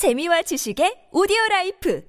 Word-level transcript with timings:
재미와 0.00 0.40
지식의 0.40 1.08
오디오 1.12 1.36
라이프 1.50 2.02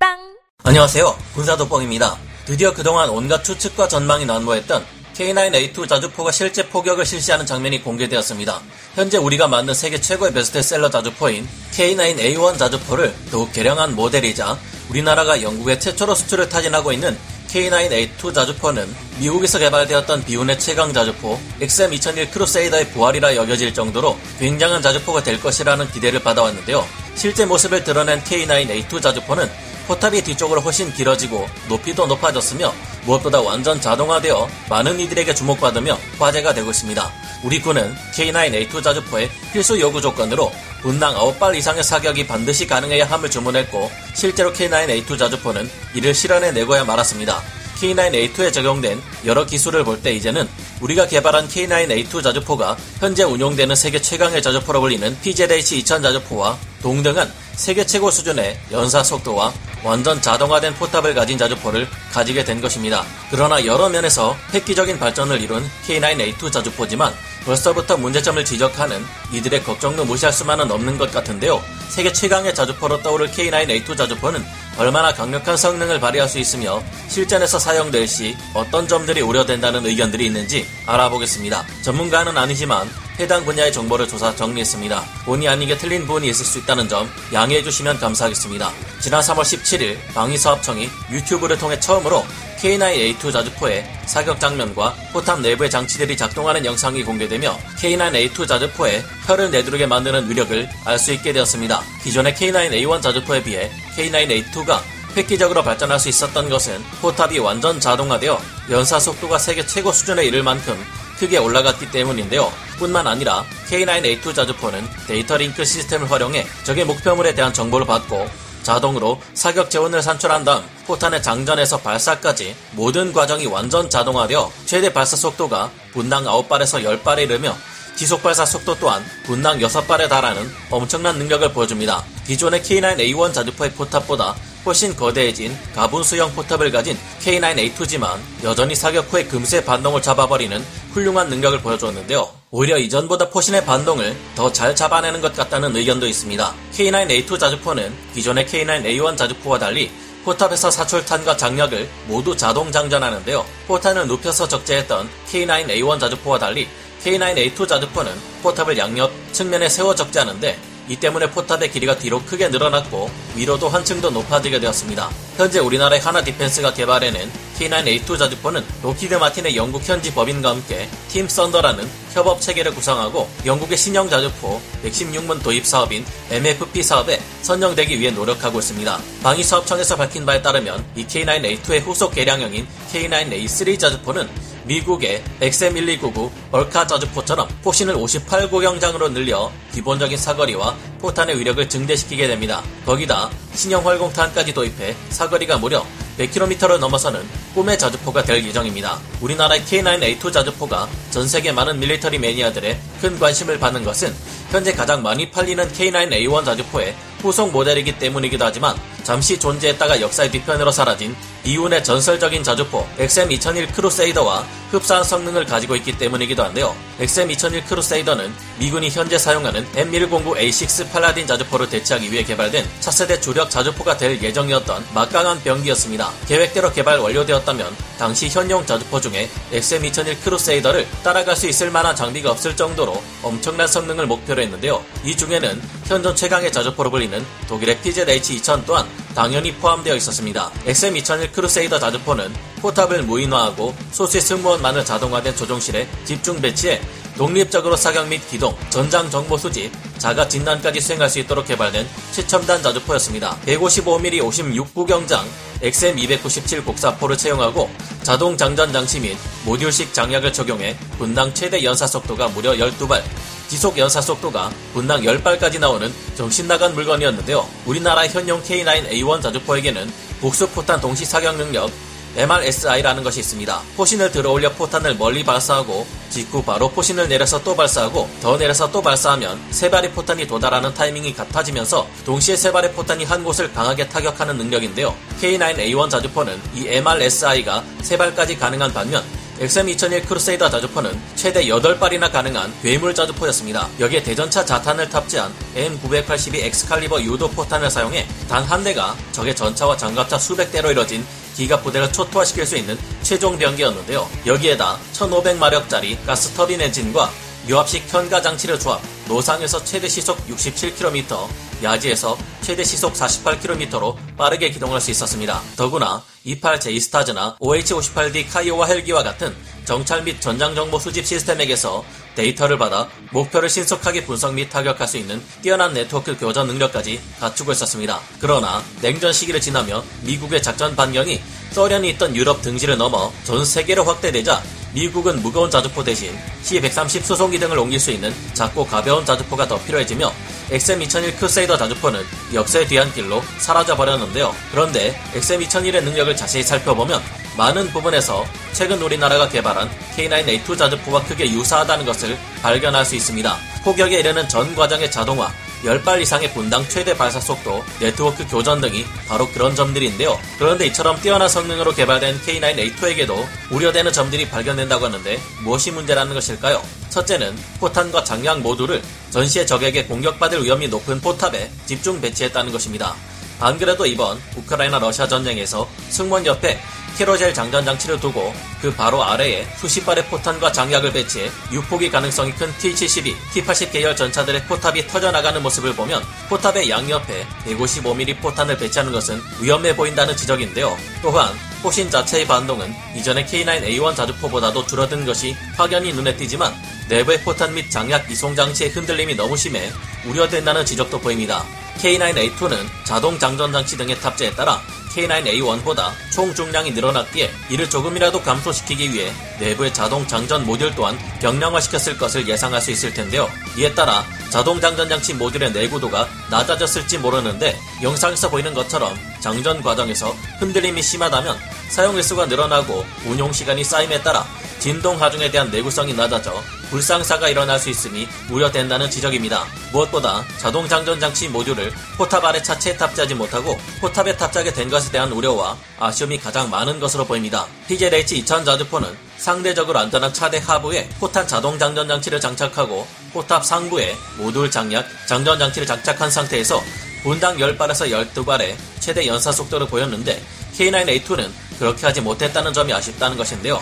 팟빵 0.00 0.16
안녕하세요. 0.64 1.14
군사도뻥입니다. 1.34 2.16
드디어 2.46 2.72
그동안 2.72 3.10
온갖 3.10 3.44
추측과 3.44 3.86
전망이 3.86 4.24
난무했던 4.24 4.82
K9A2 5.14 5.86
자주포가 5.86 6.32
실제 6.32 6.66
포격을 6.66 7.04
실시하는 7.04 7.44
장면이 7.44 7.82
공개되었습니다. 7.82 8.62
현재 8.94 9.18
우리가 9.18 9.46
만든 9.46 9.74
세계 9.74 10.00
최고의 10.00 10.32
베스트셀러 10.32 10.88
자주포인 10.88 11.46
K9A1 11.72 12.56
자주포를 12.56 13.14
더욱 13.30 13.52
개량한 13.52 13.94
모델이자 13.94 14.58
우리나라가 14.88 15.42
영국에 15.42 15.78
최초로 15.78 16.14
수출을 16.14 16.48
타진하고 16.48 16.92
있는 16.92 17.14
K9A2 17.48 18.32
자주포는 18.32 18.88
미국에서 19.18 19.58
개발되었던 19.58 20.24
비운의 20.24 20.58
최강 20.58 20.94
자주포 20.94 21.38
XM2001 21.60 22.30
크루세이더의 22.30 22.88
부활이라 22.92 23.36
여겨질 23.36 23.74
정도로 23.74 24.16
굉장한 24.38 24.80
자주포가 24.80 25.22
될 25.22 25.38
것이라는 25.38 25.90
기대를 25.92 26.22
받아왔는데요. 26.22 26.86
실제 27.18 27.44
모습을 27.44 27.82
드러낸 27.82 28.22
K9A2 28.22 29.02
자주포는 29.02 29.50
포탑이 29.88 30.22
뒤쪽으로 30.22 30.60
훨씬 30.60 30.92
길어지고 30.92 31.48
높이도 31.68 32.06
높아졌으며 32.06 32.72
무엇보다 33.06 33.40
완전 33.40 33.80
자동화되어 33.80 34.48
많은 34.70 35.00
이들에게 35.00 35.34
주목받으며 35.34 35.98
화제가 36.20 36.54
되고 36.54 36.70
있습니다. 36.70 37.12
우리 37.42 37.60
군은 37.60 37.92
K9A2 38.14 38.84
자주포의 38.84 39.28
필수 39.52 39.80
요구 39.80 40.00
조건으로 40.00 40.52
분당 40.80 41.16
9발 41.16 41.56
이상의 41.56 41.82
사격이 41.82 42.28
반드시 42.28 42.68
가능해야 42.68 43.06
함을 43.10 43.28
주문했고 43.30 43.90
실제로 44.14 44.52
K9A2 44.52 45.18
자주포는 45.18 45.68
이를 45.94 46.14
실현해 46.14 46.52
내고야 46.52 46.84
말았습니다. 46.84 47.42
K9A2에 47.80 48.52
적용된 48.52 49.02
여러 49.24 49.44
기술을 49.44 49.82
볼 49.82 50.02
때 50.02 50.12
이제는 50.12 50.48
우리가 50.80 51.06
개발한 51.06 51.48
K9A2 51.48 52.22
자주포가 52.22 52.76
현재 53.00 53.24
운용되는 53.24 53.74
세계 53.74 54.00
최강의 54.00 54.42
자주포로 54.42 54.80
불리는 54.80 55.16
PZH-2000 55.22 56.02
자주포와 56.02 56.58
동등한 56.82 57.32
세계 57.54 57.84
최고 57.84 58.10
수준의 58.10 58.58
연사 58.72 59.02
속도와 59.02 59.52
완전 59.84 60.20
자동화된 60.20 60.74
포탑을 60.74 61.14
가진 61.14 61.38
자주포를 61.38 61.88
가지게 62.12 62.44
된 62.44 62.60
것입니다. 62.60 63.04
그러나 63.30 63.64
여러 63.64 63.88
면에서 63.88 64.36
획기적인 64.52 64.98
발전을 64.98 65.40
이룬 65.40 65.64
K9A2 65.86 66.52
자주포지만 66.52 67.12
벌써부터 67.44 67.96
문제점을 67.96 68.44
지적하는 68.44 69.04
이들의 69.32 69.62
걱정도 69.64 70.04
무시할 70.04 70.32
수만은 70.32 70.70
없는 70.70 70.98
것 70.98 71.10
같은데요. 71.12 71.62
세계 71.88 72.12
최강의 72.12 72.54
자주포로 72.54 73.02
떠오를 73.02 73.28
K9A2 73.28 73.96
자주포는 73.96 74.44
얼마나 74.78 75.12
강력한 75.12 75.56
성능을 75.56 75.98
발휘할 75.98 76.28
수 76.28 76.38
있으며 76.38 76.82
실전에서 77.08 77.58
사용될 77.58 78.06
시 78.06 78.36
어떤 78.54 78.86
점들이 78.86 79.22
우려된다는 79.22 79.84
의견들이 79.86 80.26
있는지 80.26 80.66
알아보겠습니다. 80.86 81.64
전문가는 81.82 82.36
아니지만 82.36 82.88
해당 83.18 83.44
분야의 83.44 83.72
정보를 83.72 84.06
조사 84.06 84.34
정리했습니다. 84.34 85.04
본의 85.24 85.48
아니게 85.48 85.76
틀린 85.76 86.06
부분이 86.06 86.28
있을 86.28 86.44
수 86.44 86.58
있다는 86.58 86.88
점 86.88 87.10
양해해 87.32 87.62
주시면 87.62 87.98
감사하겠습니다. 87.98 88.70
지난 89.00 89.20
3월 89.20 89.40
17일 89.40 89.96
방위사업청이 90.14 90.88
유튜브를 91.10 91.58
통해 91.58 91.78
처음으로 91.80 92.24
K9A2 92.58 93.32
자주포의 93.32 93.84
사격 94.06 94.40
장면과 94.40 94.94
포탑 95.12 95.40
내부의 95.40 95.70
장치들이 95.70 96.16
작동하는 96.16 96.64
영상이 96.64 97.02
공개되며 97.02 97.56
K9A2 97.78 98.46
자주포의 98.46 99.04
혀를 99.26 99.50
내두르게 99.50 99.86
만드는 99.86 100.28
위력을 100.30 100.68
알 100.84 100.98
수 100.98 101.12
있게 101.12 101.32
되었습니다. 101.32 101.82
기존의 102.02 102.34
K9A1 102.34 103.02
자주포에 103.02 103.42
비해 103.42 103.70
K9A2가 103.96 104.80
획기적으로 105.16 105.62
발전할 105.64 105.98
수 105.98 106.08
있었던 106.08 106.48
것은 106.48 106.82
포탑이 107.00 107.38
완전 107.38 107.80
자동화되어 107.80 108.40
연사 108.70 109.00
속도가 109.00 109.38
세계 109.38 109.64
최고 109.66 109.90
수준에 109.90 110.24
이를 110.24 110.42
만큼 110.42 110.76
크게 111.18 111.38
올라갔기 111.38 111.90
때문인데요. 111.90 112.52
뿐만 112.78 113.06
아니라 113.06 113.44
K9A2 113.68 114.34
자주포는 114.34 114.86
데이터 115.06 115.36
링크 115.36 115.64
시스템을 115.64 116.10
활용해 116.10 116.46
적의 116.64 116.84
목표물에 116.84 117.34
대한 117.34 117.52
정보를 117.52 117.86
받고 117.86 118.28
자동으로 118.62 119.20
사격 119.34 119.70
재원을 119.70 120.02
산출한 120.02 120.44
다음 120.44 120.62
포탄의 120.86 121.22
장전에서 121.22 121.78
발사까지 121.78 122.54
모든 122.72 123.12
과정이 123.12 123.46
완전 123.46 123.88
자동화되어 123.88 124.52
최대 124.66 124.92
발사 124.92 125.16
속도가 125.16 125.70
분당 125.92 126.24
9발에서 126.24 126.84
10발에 126.84 127.22
이르며 127.22 127.56
지속 127.96 128.22
발사 128.22 128.44
속도 128.44 128.76
또한 128.78 129.04
분당 129.24 129.58
6발에 129.58 130.08
달하는 130.08 130.48
엄청난 130.70 131.18
능력을 131.18 131.52
보여줍니다. 131.52 132.04
기존의 132.26 132.62
K9A1 132.62 133.34
자주포의 133.34 133.72
포탑보다 133.72 134.36
훨씬 134.68 134.94
거대해진 134.94 135.56
가분 135.74 136.02
수형 136.02 136.30
포탑을 136.34 136.70
가진 136.70 136.94
K9A2지만 137.22 138.18
여전히 138.44 138.74
사격 138.74 139.10
후에 139.10 139.24
금세 139.24 139.64
반동을 139.64 140.02
잡아버리는 140.02 140.62
훌륭한 140.92 141.30
능력을 141.30 141.62
보여주었는데요. 141.62 142.28
오히려 142.50 142.76
이전보다 142.76 143.30
포신의 143.30 143.64
반동을 143.64 144.14
더 144.34 144.52
잘 144.52 144.76
잡아내는 144.76 145.22
것 145.22 145.34
같다는 145.34 145.74
의견도 145.74 146.06
있습니다. 146.06 146.54
K9A2 146.74 147.38
자주포는 147.38 147.94
기존의 148.14 148.46
K9A1 148.46 149.16
자주포와 149.16 149.58
달리 149.58 149.90
포탑에서 150.26 150.70
사출탄과 150.70 151.38
장약을 151.38 151.88
모두 152.06 152.36
자동 152.36 152.70
장전하는데요. 152.70 153.46
포탄을 153.68 154.06
눕혀서 154.06 154.48
적재했던 154.48 155.08
K9A1 155.30 155.98
자주포와 155.98 156.38
달리 156.38 156.68
K9A2 157.04 157.66
자주포는 157.66 158.12
포탑을 158.42 158.76
양옆 158.76 159.32
측면에 159.32 159.70
세워 159.70 159.94
적재하는데 159.94 160.58
이 160.88 160.96
때문에 160.96 161.30
포탑의 161.30 161.70
길이가 161.70 161.98
뒤로 161.98 162.22
크게 162.24 162.48
늘어났고 162.48 163.10
위로도 163.36 163.68
한층 163.68 164.00
더 164.00 164.10
높아지게 164.10 164.58
되었습니다. 164.60 165.10
현재 165.36 165.60
우리나라의 165.60 166.00
한화 166.00 166.22
디펜스가 166.24 166.72
개발해낸 166.72 167.30
K9A2 167.58 168.18
자주포는 168.18 168.64
록히드 168.82 169.14
마틴의 169.14 169.56
영국 169.56 169.86
현지 169.86 170.12
법인과 170.12 170.50
함께 170.50 170.88
팀 171.08 171.28
썬더라는 171.28 171.88
협업 172.12 172.40
체계를 172.40 172.74
구성하고 172.74 173.28
영국의 173.44 173.76
신형 173.76 174.08
자주포 174.08 174.60
116문 174.84 175.42
도입 175.42 175.66
사업인 175.66 176.04
MFP 176.30 176.82
사업에 176.82 177.20
선정되기 177.42 178.00
위해 178.00 178.10
노력하고 178.10 178.58
있습니다. 178.58 178.98
방위사업청에서 179.22 179.96
밝힌 179.96 180.24
바에 180.24 180.40
따르면 180.40 180.84
이 180.96 181.06
K9A2의 181.06 181.80
후속 181.82 182.14
개량형인 182.14 182.66
K9A3 182.92 183.78
자주포는 183.78 184.28
미국의 184.68 185.24
XM1299 185.40 186.30
얼카 186.52 186.86
자주포처럼 186.86 187.48
포신을 187.62 187.94
58구경장으로 187.94 189.10
늘려 189.12 189.50
기본적인 189.72 190.18
사거리와 190.18 190.76
포탄의 191.00 191.38
위력을 191.38 191.66
증대시키게 191.68 192.28
됩니다. 192.28 192.62
거기다 192.84 193.30
신형 193.54 193.86
활공탄까지 193.86 194.52
도입해 194.52 194.94
사거리가 195.08 195.56
무려 195.56 195.84
100km를 196.18 196.78
넘어서는 196.78 197.26
꿈의 197.54 197.78
자주포가 197.78 198.24
될 198.24 198.44
예정입니다. 198.44 198.98
우리나라의 199.20 199.62
K9A2 199.62 200.32
자주포가 200.32 200.88
전 201.10 201.26
세계 201.26 201.50
많은 201.50 201.80
밀리터리 201.80 202.18
매니아들의 202.18 202.78
큰 203.00 203.18
관심을 203.18 203.58
받는 203.58 203.84
것은 203.84 204.14
현재 204.50 204.72
가장 204.72 205.02
많이 205.02 205.30
팔리는 205.30 205.66
K9A1 205.72 206.44
자주포의 206.44 206.94
후속 207.22 207.52
모델이기 207.52 207.98
때문이기도 207.98 208.44
하지만 208.44 208.76
잠시 209.08 209.38
존재했다가 209.38 210.02
역사의 210.02 210.30
뒤편으로 210.32 210.70
사라진 210.70 211.16
비운의 211.42 211.82
전설적인 211.82 212.42
자주포 212.42 212.86
XM2001 212.98 213.72
크루세이더와 213.72 214.44
흡사한 214.70 215.04
성능을 215.04 215.46
가지고 215.46 215.76
있기 215.76 215.96
때문이기도 215.98 216.44
한데요. 216.44 216.74
XM2001 217.00 217.66
크루세이더는 217.66 218.32
미군이 218.58 218.90
현재 218.90 219.18
사용하는 219.18 219.64
M109A6 219.72 220.90
팔라딘 220.90 221.26
자주포를 221.26 221.68
대체하기 221.68 222.10
위해 222.12 222.22
개발된 222.24 222.66
차세대 222.80 223.20
주력 223.20 223.50
자주포가 223.50 223.96
될 223.96 224.20
예정이었던 224.22 224.84
막강한 224.94 225.42
병기였습니다. 225.42 226.10
계획대로 226.26 226.72
개발 226.72 226.98
완료되었다면 226.98 227.76
당시 227.98 228.28
현용 228.28 228.64
자주포 228.66 229.00
중에 229.00 229.30
XM2001 229.52 230.22
크루세이더를 230.22 230.86
따라갈 231.02 231.36
수 231.36 231.48
있을 231.48 231.70
만한 231.70 231.96
장비가 231.96 232.30
없을 232.30 232.56
정도로 232.56 233.02
엄청난 233.22 233.66
성능을 233.66 234.06
목표로 234.06 234.42
했는데요. 234.42 234.84
이 235.04 235.16
중에는 235.16 235.62
현존 235.86 236.14
최강의 236.14 236.52
자주포로 236.52 236.90
불리는 236.90 237.24
독일의 237.48 237.78
PZH-2000 237.78 238.66
또한 238.66 238.86
당연히 239.18 239.52
포함되어 239.52 239.96
있었습니다. 239.96 240.48
XM2001 240.64 241.32
크루세이더 241.32 241.80
자주포는 241.80 242.32
포탑을 242.62 243.02
무인화하고 243.02 243.74
소수의 243.90 244.20
승무원만을 244.20 244.84
자동화된 244.84 245.34
조종실에 245.34 245.88
집중 246.04 246.40
배치해 246.40 246.80
독립적으로 247.16 247.74
사격 247.74 248.06
및 248.06 248.20
기동, 248.30 248.54
전장 248.70 249.10
정보 249.10 249.36
수집, 249.36 249.72
자가 249.98 250.28
진단까지 250.28 250.80
수행할 250.80 251.10
수 251.10 251.18
있도록 251.18 251.48
개발된 251.48 251.84
최첨단 252.12 252.62
자주포였습니다. 252.62 253.36
155mm 253.44 254.20
56구경장 254.20 255.24
XM297 255.62 256.64
곡사포를 256.64 257.16
채용하고 257.16 257.68
자동 258.04 258.36
장전 258.36 258.72
장치 258.72 259.00
및 259.00 259.16
모듈식 259.44 259.92
장약을 259.92 260.32
적용해 260.32 260.76
분당 260.96 261.34
최대 261.34 261.64
연사 261.64 261.88
속도가 261.88 262.28
무려 262.28 262.52
12발, 262.52 263.02
지속 263.48 263.78
연사 263.78 264.00
속도가 264.00 264.50
분당 264.74 265.00
10발까지 265.02 265.58
나오는 265.58 265.92
정신나간 266.14 266.74
물건이었는데요. 266.74 267.48
우리나라 267.64 268.06
현용 268.06 268.42
K9A1 268.42 269.22
자주포에게는 269.22 269.90
복수포탄 270.20 270.80
동시 270.80 271.04
사격 271.04 271.36
능력 271.36 271.70
MRSI라는 272.16 273.02
것이 273.02 273.20
있습니다. 273.20 273.62
포신을 273.76 274.10
들어올려 274.10 274.52
포탄을 274.52 274.96
멀리 274.96 275.24
발사하고 275.24 275.86
직후 276.10 276.42
바로 276.42 276.68
포신을 276.70 277.08
내려서 277.08 277.42
또 277.42 277.54
발사하고 277.54 278.08
더 278.20 278.36
내려서 278.36 278.70
또 278.70 278.82
발사하면 278.82 279.38
세 279.50 279.70
발의 279.70 279.92
포탄이 279.92 280.26
도달하는 280.26 280.72
타이밍이 280.74 281.14
같아지면서 281.14 281.86
동시에 282.04 282.36
세 282.36 282.50
발의 282.50 282.72
포탄이 282.72 283.04
한 283.04 283.22
곳을 283.22 283.52
강하게 283.52 283.88
타격하는 283.88 284.36
능력인데요. 284.36 284.94
K9A1 285.20 285.90
자주포는 285.90 286.40
이 286.54 286.66
MRSI가 286.66 287.62
세 287.82 287.96
발까지 287.96 288.36
가능한 288.36 288.72
반면 288.72 289.04
XM2001 289.40 290.06
크루세이더 290.08 290.50
자주포는 290.50 290.98
최대 291.14 291.44
8발이나 291.46 292.10
가능한 292.10 292.52
괴물 292.62 292.94
자주포였습니다. 292.94 293.68
여기에 293.78 294.02
대전차 294.02 294.44
자탄을 294.44 294.88
탑재한 294.88 295.32
M982 295.54 296.42
엑스칼리버 296.44 297.02
유도 297.02 297.28
포탄을 297.30 297.70
사용해 297.70 298.06
단 298.28 298.48
한 298.48 298.64
대가 298.64 298.96
적의 299.12 299.36
전차와 299.36 299.76
장갑차 299.76 300.18
수백 300.18 300.50
대로 300.50 300.70
이뤄진 300.70 301.04
기갑 301.36 301.62
부대를 301.62 301.92
초토화시킬 301.92 302.46
수 302.46 302.56
있는 302.56 302.78
최종 303.02 303.36
병기였는데요. 303.38 304.08
여기에다 304.26 304.78
1500마력짜리 304.94 305.96
가스터빈 306.06 306.60
엔진과 306.62 307.10
유압식 307.46 307.84
현가 307.92 308.22
장치를 308.22 308.58
조합, 308.58 308.80
노상에서 309.08 309.64
최대 309.64 309.88
시속 309.88 310.18
67km, 310.28 311.26
야지에서 311.62 312.16
최대 312.42 312.62
시속 312.62 312.92
48km로 312.92 313.96
빠르게 314.16 314.50
기동할 314.50 314.80
수 314.80 314.90
있었습니다. 314.90 315.40
더구나 315.56 316.02
E-8 316.24 316.60
JSTARS나 316.60 317.36
OH-58D 317.40 318.30
카이오와 318.30 318.66
헬기와 318.66 319.02
같은 319.02 319.34
정찰 319.64 320.02
및 320.02 320.20
전장 320.20 320.54
정보 320.54 320.78
수집 320.78 321.06
시스템에게서 321.06 321.84
데이터를 322.14 322.58
받아 322.58 322.88
목표를 323.12 323.48
신속하게 323.48 324.04
분석 324.04 324.34
및 324.34 324.48
타격할 324.50 324.86
수 324.86 324.98
있는 324.98 325.22
뛰어난 325.42 325.72
네트워크 325.72 326.16
교전 326.18 326.46
능력까지 326.46 327.00
갖추고 327.20 327.52
있었습니다. 327.52 328.00
그러나 328.20 328.62
냉전 328.80 329.12
시기를 329.12 329.40
지나며 329.40 329.84
미국의 330.02 330.42
작전 330.42 330.74
반경이 330.76 331.20
소련이 331.52 331.90
있던 331.90 332.14
유럽 332.14 332.42
등지를 332.42 332.76
넘어 332.76 333.12
전 333.24 333.44
세계로 333.44 333.84
확대되자 333.84 334.42
미국은 334.74 335.22
무거운 335.22 335.50
자주포 335.50 335.82
대신 335.82 336.16
C-130 336.42 337.02
수송기 337.02 337.38
등을 337.38 337.58
옮길 337.58 337.80
수 337.80 337.90
있는 337.90 338.12
작고 338.34 338.66
가벼운 338.66 338.97
자주포가 339.04 339.46
더 339.48 339.58
필요해지며 339.62 340.12
XM2001 340.50 341.18
크세이더 341.18 341.56
자주포는 341.56 342.02
역사의 342.34 342.68
뒤안길로 342.68 343.22
사라져버렸는데요. 343.38 344.34
그런데 344.50 344.98
XM2001의 345.14 345.82
능력을 345.84 346.16
자세히 346.16 346.42
살펴보면 346.42 347.02
많은 347.36 347.68
부분에서 347.68 348.26
최근 348.52 348.82
우리나라가 348.82 349.28
개발한 349.28 349.70
K9A2 349.96 350.58
자주포와 350.58 351.04
크게 351.04 351.30
유사하다는 351.30 351.86
것을 351.86 352.18
발견할 352.42 352.84
수 352.84 352.96
있습니다. 352.96 353.36
포격에 353.62 354.00
이르는 354.00 354.28
전 354.28 354.54
과정의 354.56 354.90
자동화, 354.90 355.32
10발 355.64 356.00
이상의 356.00 356.32
분당 356.32 356.66
최대 356.68 356.96
발사 356.96 357.20
속도, 357.20 357.64
네트워크 357.80 358.26
교전 358.28 358.60
등이 358.60 358.84
바로 359.08 359.28
그런 359.30 359.54
점들인데요. 359.54 360.18
그런데 360.38 360.66
이처럼 360.66 361.00
뛰어난 361.00 361.28
성능으로 361.28 361.74
개발된 361.74 362.20
K9A2에게도 362.20 363.26
우려되는 363.50 363.92
점들이 363.92 364.28
발견된다고 364.28 364.86
하는데 364.86 365.20
무엇이 365.42 365.70
문제라는 365.70 366.14
것일까요? 366.14 366.62
첫째는 366.90 367.36
포탄과 367.60 368.04
장약 368.04 368.40
모두를 368.40 368.82
전시의 369.10 369.46
적에게 369.46 369.84
공격받을 369.84 370.44
위험이 370.44 370.68
높은 370.68 371.00
포탑에 371.00 371.50
집중 371.66 372.00
배치했다는 372.00 372.52
것입니다. 372.52 372.94
안 373.40 373.56
그래도 373.56 373.86
이번 373.86 374.20
우크라이나 374.36 374.78
러시아 374.78 375.06
전쟁에서 375.06 375.68
승무원 375.90 376.26
옆에 376.26 376.60
캐로젤 376.96 377.34
장전 377.34 377.64
장치를 377.64 378.00
두고 378.00 378.34
그 378.60 378.74
바로 378.74 379.02
아래에 379.04 379.46
수십 379.56 379.84
발의 379.84 380.06
포탄과 380.06 380.52
장약을 380.52 380.92
배치해 380.92 381.30
유포기 381.52 381.90
가능성이 381.90 382.32
큰 382.32 382.52
T-72, 382.58 383.14
T-80 383.32 383.72
계열 383.72 383.94
전차들의 383.94 384.46
포탑이 384.46 384.86
터져나가는 384.86 385.40
모습을 385.42 385.74
보면 385.74 386.02
포탑의 386.28 386.68
양옆에 386.68 387.26
155mm 387.46 388.20
포탄을 388.20 388.56
배치하는 388.56 388.92
것은 388.92 389.20
위험해 389.40 389.76
보인다는 389.76 390.16
지적인데요. 390.16 390.76
또한 391.02 391.32
포신 391.62 391.90
자체의 391.90 392.26
반동은 392.26 392.72
이전의 392.96 393.26
K9A1 393.26 393.96
자주포보다도 393.96 394.66
줄어든 394.66 395.04
것이 395.04 395.36
확연히 395.56 395.92
눈에 395.92 396.16
띄지만 396.16 396.54
내부의 396.88 397.20
포탄 397.22 397.54
및 397.54 397.70
장약 397.70 398.10
이송 398.10 398.34
장치의 398.34 398.70
흔들림이 398.70 399.14
너무 399.14 399.36
심해 399.36 399.70
우려된다는 400.06 400.64
지적도 400.64 401.00
보입니다. 401.00 401.44
K9A2는 401.78 402.66
자동 402.84 403.18
장전 403.18 403.52
장치 403.52 403.76
등의 403.76 403.98
탑재에 404.00 404.34
따라 404.34 404.60
K9A1보다 404.94 405.92
총 406.12 406.34
중량이 406.34 406.72
늘어났기에 406.72 407.30
이를 407.50 407.70
조금이라도 407.70 408.20
감소시키기 408.22 408.92
위해 408.92 409.12
내부의 409.38 409.72
자동 409.72 410.06
장전 410.06 410.44
모듈 410.44 410.74
또한 410.74 410.98
경량화시켰을 411.20 411.96
것을 411.96 412.28
예상할 412.28 412.60
수 412.60 412.70
있을 412.72 412.92
텐데요. 412.92 413.28
이에 413.56 413.72
따라 413.74 414.04
자동 414.30 414.60
장전 414.60 414.88
장치 414.88 415.14
모듈의 415.14 415.52
내구도가 415.52 416.08
낮아졌을지 416.30 416.98
모르는데 416.98 417.56
영상에서 417.82 418.28
보이는 418.28 418.52
것처럼 418.52 418.96
장전 419.20 419.62
과정에서 419.62 420.10
흔들림이 420.40 420.82
심하다면 420.82 421.38
사용 421.68 421.96
횟수가 421.96 422.26
늘어나고 422.26 422.84
운용 423.06 423.32
시간이 423.32 423.62
쌓임에 423.64 424.02
따라 424.02 424.26
진동 424.58 425.00
하중에 425.00 425.30
대한 425.30 425.50
내구성이 425.50 425.94
낮아져 425.94 426.42
불상사가 426.70 427.28
일어날 427.28 427.58
수 427.58 427.70
있으니 427.70 428.08
우려된다는 428.30 428.90
지적입니다. 428.90 429.44
무엇보다 429.72 430.24
자동 430.38 430.68
장전 430.68 431.00
장치 431.00 431.28
모듈을 431.28 431.72
포탑 431.96 432.24
아래 432.24 432.42
차체에 432.42 432.76
탑재하지 432.76 433.14
못하고 433.14 433.56
포탑에 433.80 434.16
탑재하게 434.16 434.52
된 434.52 434.68
것에 434.68 434.90
대한 434.90 435.12
우려와 435.12 435.56
아쉬움이 435.78 436.18
가장 436.18 436.50
많은 436.50 436.80
것으로 436.80 437.04
보입니다. 437.04 437.46
PZH 437.68 438.18
2000 438.18 438.44
자주포는 438.44 438.96
상대적으로 439.16 439.78
안전한 439.78 440.12
차대 440.12 440.38
하부에 440.38 440.88
포탄 440.98 441.26
자동 441.26 441.58
장전 441.58 441.88
장치를 441.88 442.20
장착하고 442.20 442.86
포탑 443.12 443.44
상부에 443.44 443.96
모듈 444.18 444.50
장약 444.50 444.86
장전 445.06 445.38
장치를 445.38 445.66
장착한 445.66 446.10
상태에서 446.10 446.62
분당 447.02 447.36
10발에서 447.38 448.12
12발의 448.12 448.56
최대 448.80 449.06
연사 449.06 449.30
속도를 449.32 449.68
보였는데 449.68 450.20
K9A2는 450.56 451.30
그렇게 451.58 451.86
하지 451.86 452.00
못했다는 452.00 452.52
점이 452.52 452.72
아쉽다는 452.72 453.16
것인데요. 453.16 453.60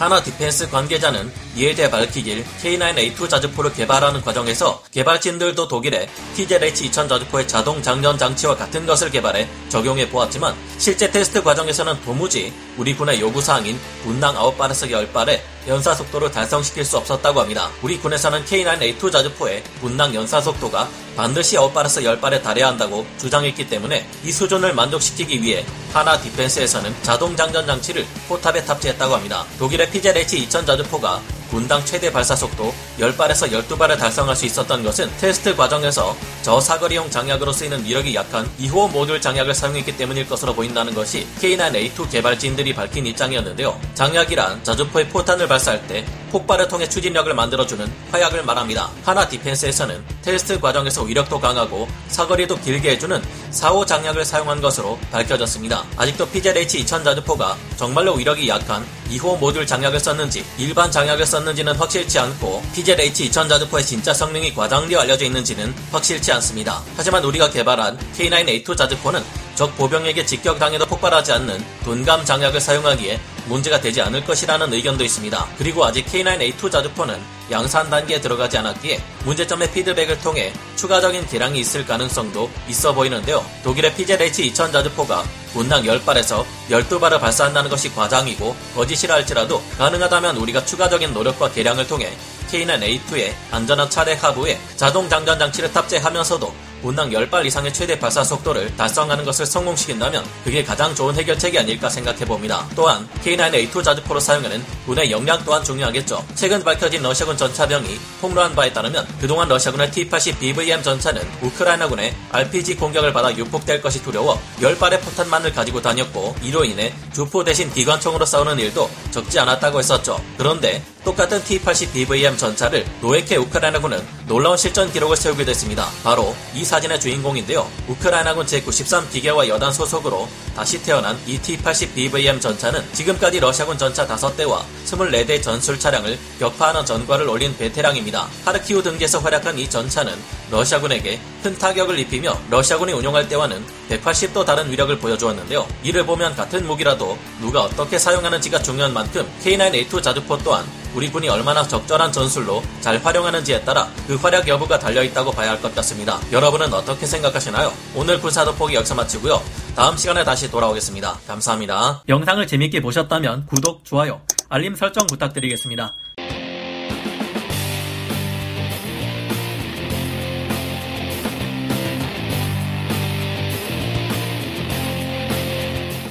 한화 0.00 0.22
디펜스 0.22 0.70
관계자는 0.70 1.30
이에 1.56 1.74
대해 1.74 1.90
밝히길 1.90 2.42
K9A2 2.62 3.28
자주포를 3.28 3.74
개발하는 3.74 4.22
과정에서 4.22 4.82
개발진들도 4.92 5.68
독일의 5.68 6.08
PZH-2000 6.36 7.06
자주포의 7.06 7.46
자동 7.46 7.82
장전 7.82 8.16
장치와 8.16 8.56
같은 8.56 8.86
것을 8.86 9.10
개발해 9.10 9.46
적용해 9.68 10.08
보았지만 10.08 10.54
실제 10.78 11.10
테스트 11.10 11.42
과정에서는 11.42 12.00
도무지 12.00 12.50
우리 12.80 12.96
군의 12.96 13.20
요구사항인 13.20 13.78
분당 14.02 14.34
9발에서 14.36 14.90
10발의 14.90 15.38
연사 15.68 15.94
속도를 15.94 16.30
달성시킬 16.30 16.82
수 16.82 16.96
없었다고 16.96 17.42
합니다. 17.42 17.68
우리 17.82 17.98
군에서는 17.98 18.42
K9A2 18.46 19.12
자주포의 19.12 19.62
분당 19.82 20.14
연사 20.14 20.40
속도가 20.40 20.88
반드시 21.14 21.56
9발에서 21.56 22.02
10발에 22.02 22.42
달해야 22.42 22.68
한다고 22.68 23.06
주장했기 23.18 23.68
때문에 23.68 24.08
이 24.24 24.32
수준을 24.32 24.72
만족시키기 24.72 25.42
위해 25.42 25.66
한화 25.92 26.18
디펜스에서는 26.18 26.94
자동 27.02 27.36
장전 27.36 27.66
장치를 27.66 28.06
포탑에 28.28 28.64
탑재했다고 28.64 29.14
합니다. 29.14 29.44
독일의 29.58 29.88
PZH-2000 29.88 30.66
자주포가 30.66 31.20
분당 31.50 31.84
최대 31.84 32.10
발사 32.12 32.34
속도 32.36 32.72
10발에서 32.98 33.50
12발을 33.50 33.98
달성할 33.98 34.36
수 34.36 34.46
있었던 34.46 34.82
것은 34.82 35.10
테스트 35.18 35.54
과정에서 35.54 36.16
저사거리용 36.42 37.10
장약으로 37.10 37.52
쓰이는 37.52 37.84
위력이 37.84 38.14
약한 38.14 38.48
2호 38.60 38.90
모듈 38.90 39.20
장약을 39.20 39.52
사용했기 39.52 39.96
때문일 39.96 40.28
것으로 40.28 40.54
보인다는 40.54 40.94
것이 40.94 41.26
K9A2 41.40 42.10
개발진들이 42.10 42.74
밝힌 42.74 43.06
입장이었는데요. 43.06 43.78
장약이란 43.94 44.64
자주포의 44.64 45.08
포탄을 45.08 45.48
발사할 45.48 45.86
때 45.88 46.04
폭발을 46.30 46.68
통해 46.68 46.88
추진력을 46.88 47.32
만들어주는 47.34 47.92
화약을 48.12 48.44
말합니다. 48.44 48.88
한화 49.04 49.28
디펜스에서는 49.28 50.04
테스트 50.22 50.60
과정에서 50.60 51.02
위력도 51.02 51.40
강하고 51.40 51.88
사거리도 52.08 52.60
길게 52.60 52.92
해주는 52.92 53.20
4호 53.50 53.86
장약을 53.86 54.24
사용한 54.24 54.60
것으로 54.60 54.98
밝혀졌습니다. 55.10 55.84
아직도 55.96 56.28
PZH-2000 56.28 57.04
자주포가 57.04 57.56
정말로 57.76 58.14
위력이 58.14 58.48
약한 58.48 58.86
2호 59.10 59.38
모듈 59.38 59.66
장약을 59.66 60.00
썼는지 60.00 60.44
일반 60.58 60.90
장약을 60.90 61.26
썼는지는 61.26 61.74
확실치 61.74 62.18
않고 62.18 62.62
PZH-2000 62.74 63.48
자주포의 63.48 63.84
진짜 63.84 64.14
성능이 64.14 64.54
과장되어 64.54 65.00
알려져 65.00 65.24
있는지는 65.24 65.74
확실치 65.90 66.32
않습니다. 66.32 66.82
하지만 66.96 67.24
우리가 67.24 67.50
개발한 67.50 67.98
K9A2 68.16 68.76
자주포는 68.76 69.22
적 69.60 69.76
보병에게 69.76 70.24
직격당해도 70.24 70.86
폭발하지 70.86 71.32
않는 71.32 71.62
둔감 71.84 72.24
장약을 72.24 72.62
사용하기에 72.62 73.20
문제가 73.44 73.78
되지 73.78 74.00
않을 74.00 74.24
것이라는 74.24 74.72
의견도 74.72 75.04
있습니다. 75.04 75.48
그리고 75.58 75.84
아직 75.84 76.06
K9A2 76.06 76.72
자주포는 76.72 77.20
양산 77.50 77.90
단계에 77.90 78.22
들어가지 78.22 78.56
않았기에 78.56 78.98
문제점의 79.26 79.70
피드백을 79.72 80.18
통해 80.20 80.50
추가적인 80.76 81.26
개량이 81.26 81.60
있을 81.60 81.84
가능성도 81.84 82.48
있어 82.68 82.94
보이는데요. 82.94 83.44
독일의 83.62 83.92
PZH-2000 83.96 84.72
자주포가 84.72 85.24
분당 85.52 85.82
10발에서 85.82 86.42
12발을 86.70 87.20
발사한다는 87.20 87.68
것이 87.68 87.94
과장이고 87.94 88.56
거짓이라 88.74 89.16
할지라도 89.16 89.62
가능하다면 89.76 90.38
우리가 90.38 90.64
추가적인 90.64 91.12
노력과 91.12 91.50
개량을 91.50 91.86
통해 91.86 92.10
K9A2의 92.50 93.34
안전한 93.50 93.90
차대 93.90 94.14
하부에 94.14 94.58
자동 94.76 95.06
장전 95.10 95.38
장치를 95.38 95.70
탑재하면서도 95.70 96.69
분당 96.82 97.10
10발 97.10 97.46
이상의 97.46 97.72
최대 97.72 97.98
발사 97.98 98.24
속도를 98.24 98.76
달성하는 98.76 99.24
것을 99.24 99.46
성공시킨다면 99.46 100.24
그게 100.44 100.64
가장 100.64 100.94
좋은 100.94 101.14
해결책이 101.14 101.58
아닐까 101.58 101.88
생각해봅니다. 101.88 102.68
또한 102.74 103.08
K9A2 103.24 103.84
자주포로 103.84 104.20
사용하는 104.20 104.64
군의 104.86 105.10
역량 105.10 105.42
또한 105.44 105.62
중요하겠죠. 105.62 106.24
최근 106.34 106.62
밝혀진 106.62 107.02
러시아군 107.02 107.36
전차병이 107.36 107.98
폭로한 108.20 108.54
바에 108.54 108.72
따르면 108.72 109.06
그동안 109.20 109.48
러시아군의 109.48 109.90
T-80 109.90 110.38
BVM 110.38 110.82
전차는 110.82 111.22
우크라이나군의 111.42 112.14
RPG 112.32 112.76
공격을 112.76 113.12
받아 113.12 113.34
유폭될 113.36 113.80
것이 113.80 114.02
두려워 114.02 114.40
10발의 114.60 115.00
포탄만을 115.02 115.52
가지고 115.52 115.80
다녔고 115.82 116.36
이로 116.42 116.64
인해 116.64 116.94
주포 117.12 117.44
대신 117.44 117.72
기관총으로 117.72 118.24
싸우는 118.24 118.58
일도 118.58 118.90
적지 119.10 119.38
않았다고 119.38 119.78
했었죠. 119.78 120.20
그런데 120.36 120.82
똑같은 121.04 121.42
T-80 121.44 121.92
BVM 121.92 122.36
전차를 122.36 122.84
노예케 123.00 123.36
우크라이나군은 123.36 123.98
놀라운 124.26 124.56
실전 124.56 124.92
기록을 124.92 125.16
세우게 125.16 125.44
됐습니다. 125.46 125.88
바로 126.04 126.36
이 126.54 126.64
사진의 126.64 127.00
주인공인데요. 127.00 127.66
우크라이나군 127.88 128.44
제93 128.46 129.10
기계와 129.10 129.48
여단 129.48 129.72
소속으로 129.72 130.28
다시 130.54 130.82
태어난 130.82 131.18
이 131.26 131.38
T-80 131.38 131.94
BVM 131.94 132.38
전차는 132.38 132.84
지금까지 132.92 133.40
러시아군 133.40 133.78
전차 133.78 134.06
5대와 134.06 134.60
24대 134.84 135.42
전술 135.42 135.78
차량을 135.78 136.18
격파하는 136.38 136.84
전과를 136.84 137.28
올린 137.28 137.56
베테랑입니다. 137.56 138.28
하르키우 138.44 138.82
등지에서 138.82 139.20
활약한 139.20 139.58
이 139.58 139.68
전차는 139.68 140.14
러시아군에게 140.50 141.18
큰 141.42 141.56
타격을 141.56 141.98
입히며 142.00 142.38
러시아군이 142.50 142.92
운용할 142.92 143.26
때와는 143.28 143.64
180도 143.88 144.44
다른 144.44 144.70
위력을 144.70 144.98
보여주었는데요. 144.98 145.66
이를 145.82 146.04
보면 146.04 146.36
같은 146.36 146.66
무기라도 146.66 147.16
누가 147.40 147.62
어떻게 147.62 147.98
사용하는지가 147.98 148.62
중요한 148.62 148.92
만큼 148.92 149.26
K9A2 149.42 150.02
자주포 150.02 150.38
또한 150.38 150.64
우리 150.94 151.10
군이 151.10 151.28
얼마나 151.28 151.62
적절한 151.66 152.12
전술로 152.12 152.62
잘 152.80 152.98
활용하는지에 152.98 153.62
따라 153.62 153.88
그 154.06 154.16
활약 154.16 154.48
여부가 154.48 154.78
달려있다고 154.78 155.30
봐야 155.32 155.50
할 155.50 155.60
것 155.60 155.74
같습니다. 155.74 156.18
여러분은 156.32 156.72
어떻게 156.72 157.04
생각하시나요? 157.06 157.72
오늘 157.94 158.18
군사 158.20 158.44
돋보기 158.44 158.74
여기서 158.74 158.94
마치고요. 158.94 159.42
다음 159.76 159.96
시간에 159.96 160.24
다시 160.24 160.50
돌아오겠습니다. 160.50 161.18
감사합니다. 161.26 162.02
영상을 162.08 162.46
재밌게 162.46 162.80
보셨다면 162.80 163.46
구독, 163.46 163.84
좋아요, 163.84 164.20
알림 164.48 164.74
설정 164.74 165.06
부탁드리겠습니다. 165.06 165.92